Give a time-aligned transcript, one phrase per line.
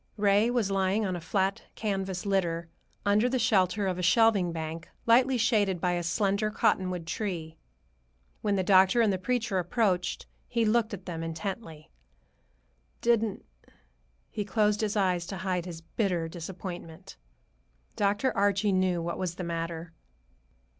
[0.17, 2.67] Ray was lying on a flat canvas litter,
[3.05, 7.59] under the shelter of a shelving bank, lightly shaded by a slender cottonwood tree.
[8.41, 11.91] When the doctor and the preacher approached, he looked at them intently.
[13.01, 13.45] "Didn't—"
[14.31, 17.15] he closed his eyes to hide his bitter disappointment.
[17.95, 18.35] Dr.
[18.35, 19.93] Archie knew what was the matter.